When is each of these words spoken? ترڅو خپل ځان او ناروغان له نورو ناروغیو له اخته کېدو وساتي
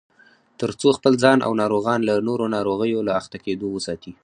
ترڅو 0.59 0.89
خپل 0.97 1.13
ځان 1.23 1.37
او 1.45 1.51
ناروغان 1.61 1.99
له 2.07 2.13
نورو 2.27 2.45
ناروغیو 2.55 3.05
له 3.07 3.11
اخته 3.19 3.37
کېدو 3.45 3.67
وساتي 3.71 4.11